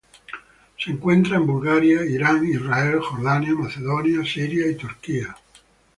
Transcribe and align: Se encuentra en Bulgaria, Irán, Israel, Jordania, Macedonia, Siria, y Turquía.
Se 0.79 0.89
encuentra 0.89 1.37
en 1.37 1.45
Bulgaria, 1.45 2.03
Irán, 2.03 2.43
Israel, 2.43 3.01
Jordania, 3.01 3.53
Macedonia, 3.53 4.25
Siria, 4.25 4.65
y 4.65 4.73
Turquía. 4.73 5.37